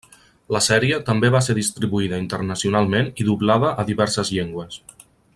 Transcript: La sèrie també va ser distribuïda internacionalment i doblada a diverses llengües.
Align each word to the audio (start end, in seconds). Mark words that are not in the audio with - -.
La 0.55 0.59
sèrie 0.67 0.97
també 1.09 1.29
va 1.35 1.41
ser 1.47 1.55
distribuïda 1.57 2.21
internacionalment 2.23 3.11
i 3.23 3.27
doblada 3.31 3.69
a 3.83 3.89
diverses 3.91 4.33
llengües. 4.39 4.81